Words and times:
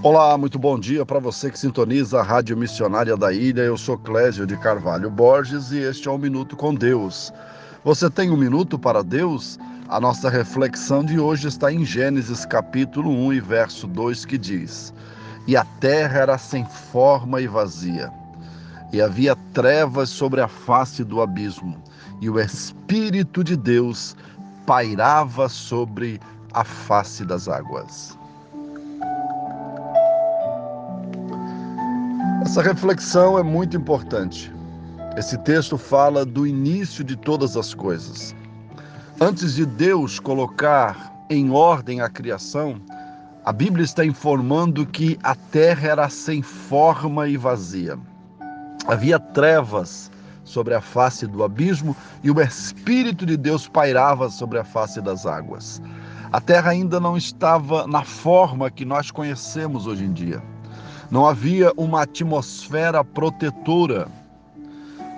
Olá, 0.00 0.36
muito 0.36 0.58
bom 0.58 0.80
dia 0.80 1.06
para 1.06 1.20
você 1.20 1.48
que 1.48 1.58
sintoniza 1.58 2.18
a 2.18 2.22
Rádio 2.22 2.56
Missionária 2.56 3.16
da 3.16 3.32
Ilha. 3.32 3.60
Eu 3.60 3.76
sou 3.76 3.96
Clésio 3.96 4.46
de 4.46 4.56
Carvalho 4.56 5.08
Borges 5.08 5.70
e 5.70 5.78
este 5.78 6.08
é 6.08 6.10
o 6.10 6.18
Minuto 6.18 6.56
com 6.56 6.74
Deus. 6.74 7.32
Você 7.84 8.10
tem 8.10 8.30
um 8.30 8.36
minuto 8.36 8.76
para 8.78 9.04
Deus? 9.04 9.60
A 9.88 10.00
nossa 10.00 10.28
reflexão 10.28 11.04
de 11.04 11.20
hoje 11.20 11.46
está 11.46 11.70
em 11.70 11.84
Gênesis 11.84 12.44
capítulo 12.44 13.10
1 13.10 13.34
e 13.34 13.40
verso 13.40 13.86
2 13.86 14.24
que 14.24 14.38
diz: 14.38 14.92
E 15.46 15.56
a 15.56 15.64
terra 15.78 16.20
era 16.20 16.38
sem 16.38 16.64
forma 16.64 17.40
e 17.40 17.46
vazia, 17.46 18.10
e 18.92 19.00
havia 19.00 19.36
trevas 19.52 20.08
sobre 20.08 20.40
a 20.40 20.48
face 20.48 21.04
do 21.04 21.20
abismo, 21.20 21.80
e 22.20 22.28
o 22.28 22.40
Espírito 22.40 23.44
de 23.44 23.56
Deus 23.56 24.16
pairava 24.66 25.48
sobre 25.48 26.18
a 26.54 26.64
face 26.64 27.24
das 27.24 27.46
águas. 27.46 28.18
Essa 32.52 32.60
reflexão 32.60 33.38
é 33.38 33.42
muito 33.42 33.78
importante. 33.78 34.52
Esse 35.16 35.38
texto 35.38 35.78
fala 35.78 36.22
do 36.22 36.46
início 36.46 37.02
de 37.02 37.16
todas 37.16 37.56
as 37.56 37.72
coisas. 37.72 38.36
Antes 39.18 39.54
de 39.54 39.64
Deus 39.64 40.20
colocar 40.20 41.10
em 41.30 41.50
ordem 41.50 42.02
a 42.02 42.10
criação, 42.10 42.78
a 43.42 43.54
Bíblia 43.54 43.82
está 43.82 44.04
informando 44.04 44.84
que 44.84 45.18
a 45.22 45.34
terra 45.34 45.88
era 45.88 46.08
sem 46.10 46.42
forma 46.42 47.26
e 47.26 47.38
vazia. 47.38 47.98
Havia 48.86 49.18
trevas 49.18 50.10
sobre 50.44 50.74
a 50.74 50.80
face 50.82 51.26
do 51.26 51.42
abismo 51.42 51.96
e 52.22 52.30
o 52.30 52.38
Espírito 52.38 53.24
de 53.24 53.38
Deus 53.38 53.66
pairava 53.66 54.28
sobre 54.28 54.58
a 54.58 54.64
face 54.64 55.00
das 55.00 55.24
águas. 55.24 55.80
A 56.30 56.38
terra 56.38 56.72
ainda 56.72 57.00
não 57.00 57.16
estava 57.16 57.86
na 57.86 58.04
forma 58.04 58.70
que 58.70 58.84
nós 58.84 59.10
conhecemos 59.10 59.86
hoje 59.86 60.04
em 60.04 60.12
dia. 60.12 60.42
Não 61.12 61.26
havia 61.26 61.74
uma 61.76 62.04
atmosfera 62.04 63.04
protetora. 63.04 64.08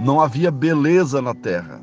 Não 0.00 0.20
havia 0.20 0.50
beleza 0.50 1.22
na 1.22 1.32
terra. 1.32 1.80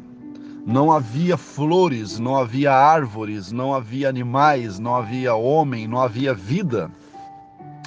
Não 0.67 0.91
havia 0.91 1.37
flores, 1.37 2.19
não 2.19 2.35
havia 2.35 2.73
árvores, 2.73 3.53
não 3.53 3.73
havia 3.73 4.09
animais, 4.09 4.77
não 4.77 4.93
havia 4.93 5.35
homem, 5.35 5.87
não 5.87 6.01
havia 6.01 6.33
vida. 6.33 6.91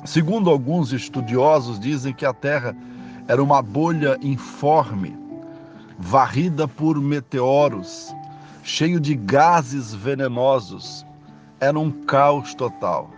Segundo 0.06 0.48
alguns 0.48 0.90
estudiosos, 0.90 1.78
dizem 1.78 2.14
que 2.14 2.24
a 2.24 2.32
terra 2.32 2.74
era 3.28 3.42
uma 3.42 3.60
bolha 3.60 4.16
informe, 4.22 5.14
varrida 5.98 6.66
por 6.66 6.98
meteoros, 6.98 8.10
cheio 8.62 8.98
de 8.98 9.14
gases 9.14 9.92
venenosos. 9.92 11.04
Era 11.60 11.78
um 11.78 11.90
caos 11.90 12.54
total. 12.54 13.15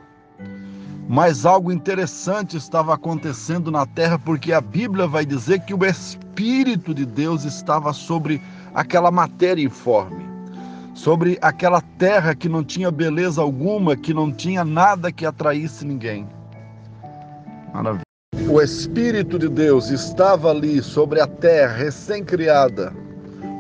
Mas 1.09 1.47
algo 1.47 1.73
interessante 1.73 2.59
estava 2.59 2.93
acontecendo 2.93 3.71
na 3.71 3.87
terra, 3.87 4.19
porque 4.19 4.53
a 4.53 4.61
Bíblia 4.61 5.07
vai 5.07 5.25
dizer 5.25 5.61
que 5.61 5.73
o 5.73 5.83
Espírito 5.83 6.93
de 6.95 7.07
Deus 7.07 7.45
estava 7.45 7.95
sobre 7.95 8.43
aquela 8.75 9.11
matéria 9.11 9.65
informe, 9.65 10.23
sobre 10.93 11.39
aquela 11.41 11.81
terra 11.81 12.35
que 12.35 12.47
não 12.47 12.63
tinha 12.63 12.91
beleza 12.91 13.41
alguma, 13.41 13.97
que 13.97 14.13
não 14.13 14.31
tinha 14.31 14.67
nada 14.67 15.11
que 15.11 15.25
atraísse 15.25 15.87
ninguém. 15.87 16.29
Maravilha. 17.73 18.03
O 18.51 18.61
Espírito 18.61 19.39
de 19.39 19.49
Deus 19.49 19.89
estava 19.89 20.51
ali 20.51 20.83
sobre 20.83 21.23
a 21.23 21.27
terra 21.27 21.73
recém-criada, 21.75 22.93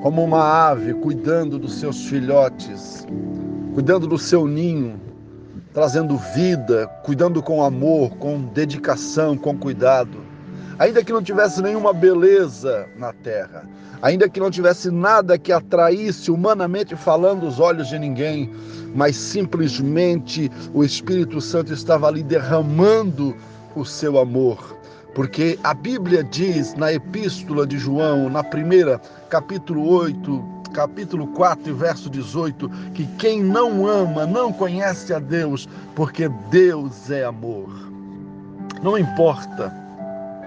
como 0.02 0.22
uma 0.22 0.68
ave 0.68 0.92
cuidando 0.92 1.58
dos 1.58 1.80
seus 1.80 2.08
filhotes, 2.08 3.06
cuidando 3.72 4.06
do 4.06 4.18
seu 4.18 4.46
ninho 4.46 5.07
trazendo 5.78 6.16
vida, 6.16 6.88
cuidando 7.04 7.40
com 7.40 7.62
amor, 7.62 8.10
com 8.16 8.40
dedicação, 8.40 9.36
com 9.36 9.56
cuidado. 9.56 10.18
Ainda 10.76 11.04
que 11.04 11.12
não 11.12 11.22
tivesse 11.22 11.62
nenhuma 11.62 11.92
beleza 11.92 12.88
na 12.98 13.12
terra, 13.12 13.62
ainda 14.02 14.28
que 14.28 14.40
não 14.40 14.50
tivesse 14.50 14.90
nada 14.90 15.38
que 15.38 15.52
atraísse 15.52 16.32
humanamente 16.32 16.96
falando 16.96 17.46
os 17.46 17.60
olhos 17.60 17.86
de 17.86 17.96
ninguém, 17.96 18.52
mas 18.92 19.14
simplesmente 19.14 20.50
o 20.74 20.82
Espírito 20.82 21.40
Santo 21.40 21.72
estava 21.72 22.08
ali 22.08 22.24
derramando 22.24 23.36
o 23.76 23.84
seu 23.84 24.18
amor. 24.18 24.76
Porque 25.14 25.60
a 25.62 25.74
Bíblia 25.74 26.24
diz 26.24 26.74
na 26.74 26.92
Epístola 26.92 27.64
de 27.64 27.78
João, 27.78 28.28
na 28.28 28.42
primeira, 28.42 29.00
capítulo 29.30 29.88
8, 29.88 30.57
capítulo 30.68 31.26
4, 31.28 31.74
verso 31.74 32.08
18, 32.10 32.68
que 32.94 33.06
quem 33.18 33.42
não 33.42 33.86
ama 33.86 34.26
não 34.26 34.52
conhece 34.52 35.12
a 35.12 35.18
Deus, 35.18 35.68
porque 35.94 36.28
Deus 36.50 37.10
é 37.10 37.24
amor. 37.24 37.68
Não 38.82 38.96
importa 38.96 39.74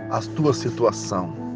a 0.10 0.20
tua 0.36 0.54
situação. 0.54 1.51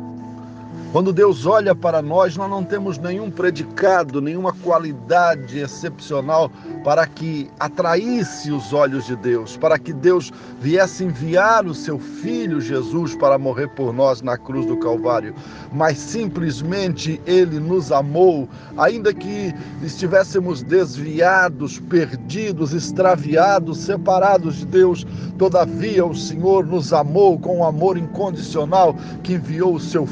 Quando 0.95 1.11
Deus 1.11 1.45
olha 1.45 1.75
para 1.75 2.01
nós, 2.01 2.37
nós 2.37 2.49
não 2.49 2.63
temos 2.63 2.97
nenhum 2.97 3.29
predicado, 3.29 4.21
nenhuma 4.21 4.53
qualidade 4.53 5.59
excepcional 5.59 6.49
para 6.85 7.05
que 7.05 7.49
atraísse 7.59 8.49
os 8.49 8.71
olhos 8.71 9.05
de 9.05 9.15
Deus, 9.17 9.57
para 9.57 9.77
que 9.77 9.91
Deus 9.91 10.31
viesse 10.61 11.03
enviar 11.03 11.65
o 11.65 11.73
seu 11.73 11.99
filho 11.99 12.61
Jesus 12.61 13.13
para 13.13 13.37
morrer 13.37 13.67
por 13.69 13.91
nós 13.91 14.21
na 14.21 14.37
cruz 14.37 14.65
do 14.67 14.77
Calvário, 14.77 15.35
mas 15.73 15.97
simplesmente 15.97 17.19
ele 17.25 17.59
nos 17.59 17.91
amou, 17.91 18.47
ainda 18.77 19.13
que 19.13 19.53
estivéssemos 19.83 20.63
desviados, 20.63 21.77
perdidos, 21.77 22.71
extraviados, 22.71 23.79
separados 23.79 24.55
de 24.55 24.65
Deus, 24.65 25.05
todavia 25.37 26.05
o 26.05 26.15
Senhor 26.15 26.65
nos 26.65 26.93
amou 26.93 27.37
com 27.37 27.57
um 27.57 27.65
amor 27.65 27.97
incondicional 27.97 28.95
que 29.23 29.33
enviou 29.33 29.75
o 29.75 29.79
seu 29.79 30.05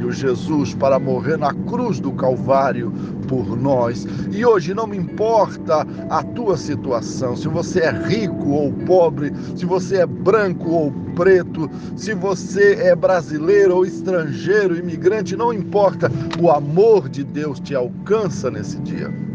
filho 0.00 0.12
Jesus 0.12 0.74
para 0.74 0.98
morrer 0.98 1.36
na 1.36 1.52
cruz 1.52 2.00
do 2.00 2.10
Calvário 2.12 2.90
por 3.28 3.54
nós. 3.54 4.06
E 4.32 4.44
hoje 4.44 4.72
não 4.72 4.86
me 4.86 4.96
importa 4.96 5.86
a 6.08 6.22
tua 6.22 6.56
situação, 6.56 7.36
se 7.36 7.46
você 7.48 7.80
é 7.80 7.90
rico 7.90 8.48
ou 8.50 8.72
pobre, 8.72 9.30
se 9.54 9.66
você 9.66 9.98
é 9.98 10.06
branco 10.06 10.70
ou 10.70 10.92
preto, 11.14 11.70
se 11.96 12.14
você 12.14 12.76
é 12.76 12.96
brasileiro 12.96 13.76
ou 13.76 13.84
estrangeiro, 13.84 14.76
imigrante, 14.76 15.36
não 15.36 15.52
importa, 15.52 16.10
o 16.40 16.50
amor 16.50 17.08
de 17.08 17.22
Deus 17.22 17.60
te 17.60 17.74
alcança 17.74 18.50
nesse 18.50 18.78
dia. 18.78 19.29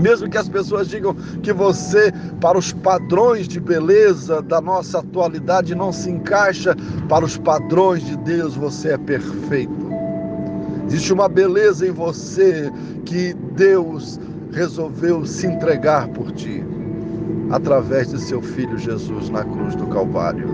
Mesmo 0.00 0.28
que 0.28 0.38
as 0.38 0.48
pessoas 0.48 0.88
digam 0.88 1.14
que 1.42 1.52
você, 1.52 2.12
para 2.40 2.56
os 2.56 2.72
padrões 2.72 3.48
de 3.48 3.58
beleza 3.58 4.40
da 4.40 4.60
nossa 4.60 5.00
atualidade, 5.00 5.74
não 5.74 5.92
se 5.92 6.10
encaixa, 6.10 6.76
para 7.08 7.24
os 7.24 7.36
padrões 7.36 8.04
de 8.04 8.16
Deus 8.18 8.54
você 8.54 8.90
é 8.90 8.98
perfeito. 8.98 9.88
Existe 10.86 11.12
uma 11.12 11.28
beleza 11.28 11.86
em 11.86 11.90
você 11.90 12.72
que 13.04 13.34
Deus 13.54 14.18
resolveu 14.52 15.26
se 15.26 15.46
entregar 15.46 16.08
por 16.08 16.32
ti 16.32 16.64
através 17.50 18.10
de 18.10 18.20
seu 18.20 18.40
filho 18.40 18.78
Jesus 18.78 19.28
na 19.30 19.44
cruz 19.44 19.74
do 19.74 19.86
Calvário. 19.88 20.48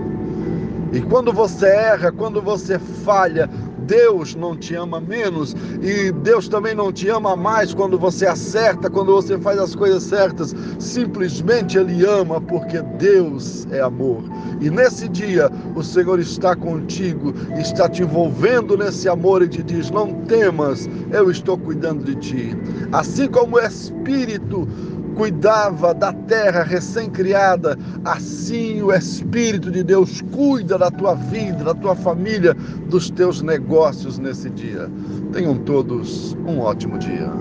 E 0.91 1.01
quando 1.01 1.33
você 1.33 1.67
erra, 1.67 2.11
quando 2.11 2.41
você 2.41 2.79
falha, 2.79 3.49
Deus 3.85 4.35
não 4.35 4.55
te 4.55 4.75
ama 4.75 4.99
menos 4.99 5.55
e 5.81 6.11
Deus 6.11 6.47
também 6.47 6.75
não 6.75 6.91
te 6.91 7.07
ama 7.09 7.35
mais 7.35 7.73
quando 7.73 7.97
você 7.97 8.25
acerta, 8.25 8.89
quando 8.89 9.13
você 9.13 9.37
faz 9.37 9.59
as 9.59 9.75
coisas 9.75 10.03
certas. 10.03 10.55
Simplesmente 10.79 11.77
Ele 11.77 12.05
ama 12.05 12.41
porque 12.41 12.81
Deus 12.97 13.67
é 13.71 13.81
amor. 13.81 14.23
E 14.59 14.69
nesse 14.69 15.07
dia 15.07 15.49
o 15.75 15.83
Senhor 15.83 16.19
está 16.19 16.55
contigo, 16.55 17.33
está 17.57 17.89
te 17.89 18.03
envolvendo 18.03 18.77
nesse 18.77 19.07
amor 19.07 19.41
e 19.41 19.47
te 19.47 19.63
diz: 19.63 19.91
Não 19.91 20.13
temas, 20.25 20.89
eu 21.11 21.29
estou 21.29 21.57
cuidando 21.57 22.03
de 22.03 22.15
ti. 22.15 22.57
Assim 22.91 23.27
como 23.27 23.57
o 23.57 23.59
Espírito 23.59 24.67
cuidava 25.15 25.93
da 25.93 26.11
terra 26.13 26.63
recém-criada, 26.63 27.77
assim 28.03 28.81
o 28.81 28.93
Espírito 28.93 29.71
de 29.71 29.83
Deus 29.83 30.21
cuida 30.33 30.77
da 30.77 30.91
tua 30.91 31.15
vida, 31.15 31.63
da 31.63 31.73
tua 31.73 31.95
família, 31.95 32.53
dos 32.89 33.09
teus 33.09 33.41
negócios 33.41 34.19
nesse 34.19 34.49
dia. 34.49 34.89
Tenham 35.31 35.57
todos 35.57 36.33
um 36.45 36.59
ótimo 36.59 36.97
dia. 36.97 37.31